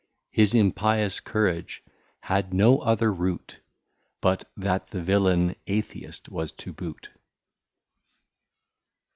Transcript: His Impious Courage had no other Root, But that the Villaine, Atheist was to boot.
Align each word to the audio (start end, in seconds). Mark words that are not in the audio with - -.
His 0.31 0.55
Impious 0.55 1.19
Courage 1.19 1.83
had 2.21 2.55
no 2.55 2.79
other 2.79 3.13
Root, 3.13 3.59
But 4.19 4.49
that 4.57 4.87
the 4.87 4.97
Villaine, 5.03 5.55
Atheist 5.67 6.27
was 6.27 6.51
to 6.53 6.73
boot. 6.73 7.11